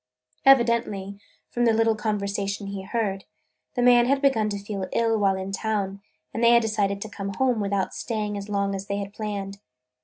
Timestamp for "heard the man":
2.81-4.07